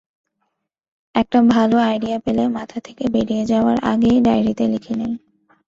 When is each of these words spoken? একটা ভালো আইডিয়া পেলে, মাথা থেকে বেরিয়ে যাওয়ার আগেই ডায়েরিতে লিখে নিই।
একটা 1.15 1.39
ভালো 1.47 1.75
আইডিয়া 1.81 2.17
পেলে, 2.19 2.43
মাথা 2.49 2.77
থেকে 2.79 3.03
বেরিয়ে 3.07 3.43
যাওয়ার 3.45 3.77
আগেই 3.83 4.17
ডায়েরিতে 4.21 4.65
লিখে 4.67 4.93
নিই। 4.95 5.13